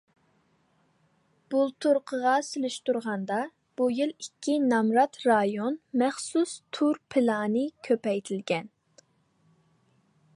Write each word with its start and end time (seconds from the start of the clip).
بۇلتۇرقىغا 1.53 2.31
سېلىشتۇرغاندا، 2.47 3.37
بۇ 3.81 3.89
يىل 3.97 4.15
ئىككى 4.25 4.57
نامرات 4.71 5.21
رايون 5.27 5.77
مەخسۇس 6.03 6.57
تۈر 6.79 7.01
پىلانى 7.17 7.67
كۆپەيتىلگەن. 7.89 8.73